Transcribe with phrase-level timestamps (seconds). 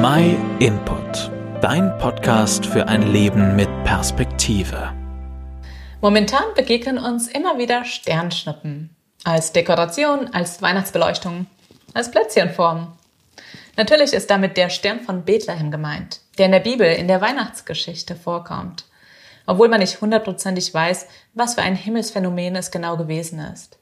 [0.00, 1.28] My Input,
[1.60, 4.92] dein Podcast für ein Leben mit Perspektive.
[6.00, 8.94] Momentan begegnen uns immer wieder Sternschnuppen.
[9.24, 11.46] Als Dekoration, als Weihnachtsbeleuchtung,
[11.94, 12.92] als Plätzchenform.
[13.76, 18.14] Natürlich ist damit der Stern von Bethlehem gemeint, der in der Bibel in der Weihnachtsgeschichte
[18.14, 18.84] vorkommt.
[19.46, 23.80] Obwohl man nicht hundertprozentig weiß, was für ein Himmelsphänomen es genau gewesen ist.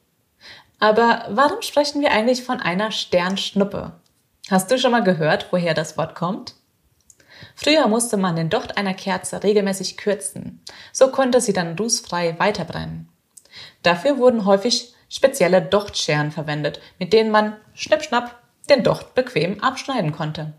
[0.81, 3.93] Aber warum sprechen wir eigentlich von einer Sternschnuppe?
[4.49, 6.55] Hast du schon mal gehört, woher das Wort kommt?
[7.57, 13.09] Früher musste man den Docht einer Kerze regelmäßig kürzen, so konnte sie dann rußfrei weiterbrennen.
[13.83, 18.41] Dafür wurden häufig spezielle Dochtscheren verwendet, mit denen man schnippschnapp
[18.71, 20.53] den Docht bequem abschneiden konnte.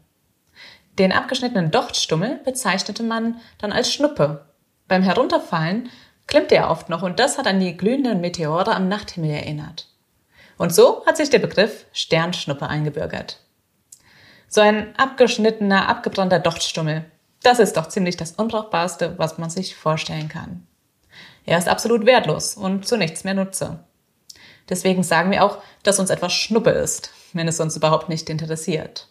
[1.00, 4.48] Den abgeschnittenen Dochtstummel bezeichnete man dann als Schnuppe.
[4.90, 5.90] Beim Herunterfallen
[6.26, 9.88] klimmte er oft noch und das hat an die glühenden Meteore am Nachthimmel erinnert.
[10.58, 13.40] Und so hat sich der Begriff Sternschnuppe eingebürgert.
[14.48, 17.06] So ein abgeschnittener, abgebrannter Dochtstummel.
[17.44, 20.66] Das ist doch ziemlich das Unbrauchbarste, was man sich vorstellen kann.
[21.46, 23.80] Er ist absolut wertlos und zu nichts mehr nutze.
[24.70, 29.08] Deswegen sagen wir auch, dass uns etwas Schnuppe ist, wenn es uns überhaupt nicht interessiert.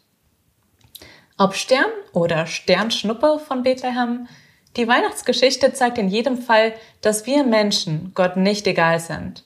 [1.39, 4.29] Ob Stern oder Sternschnuppe von Bethlehem,
[4.77, 9.45] die Weihnachtsgeschichte zeigt in jedem Fall, dass wir Menschen Gott nicht egal sind.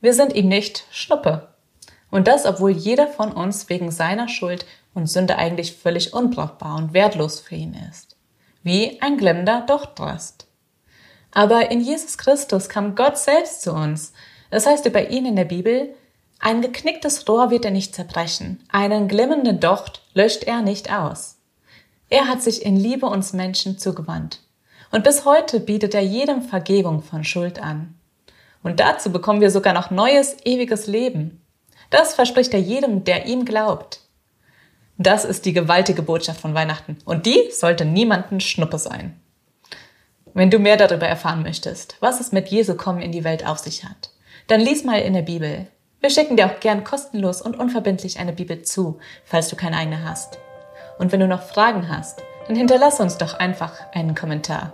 [0.00, 1.48] Wir sind ihm nicht Schnuppe.
[2.10, 4.64] Und das, obwohl jeder von uns wegen seiner Schuld
[4.98, 8.16] und Sünde eigentlich völlig unbrauchbar und wertlos für ihn ist.
[8.62, 10.46] Wie ein glimmender Dochtrast.
[11.32, 14.12] Aber in Jesus Christus kam Gott selbst zu uns.
[14.50, 15.94] Das heißt über ihn in der Bibel,
[16.40, 21.38] ein geknicktes Rohr wird er nicht zerbrechen, einen glimmenden Docht löscht er nicht aus.
[22.10, 24.40] Er hat sich in Liebe uns Menschen zugewandt.
[24.90, 27.94] Und bis heute bietet er jedem Vergebung von Schuld an.
[28.62, 31.42] Und dazu bekommen wir sogar noch neues, ewiges Leben.
[31.90, 33.97] Das verspricht er jedem, der ihm glaubt.
[35.00, 36.98] Das ist die gewaltige Botschaft von Weihnachten.
[37.04, 39.18] Und die sollte niemanden Schnuppe sein.
[40.34, 43.58] Wenn du mehr darüber erfahren möchtest, was es mit Jesu Kommen in die Welt auf
[43.58, 44.10] sich hat,
[44.48, 45.68] dann lies mal in der Bibel.
[46.00, 50.02] Wir schicken dir auch gern kostenlos und unverbindlich eine Bibel zu, falls du keine eigene
[50.02, 50.38] hast.
[50.98, 54.72] Und wenn du noch Fragen hast, dann hinterlass uns doch einfach einen Kommentar.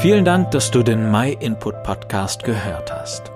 [0.00, 3.35] Vielen Dank, dass du den My Input Podcast gehört hast.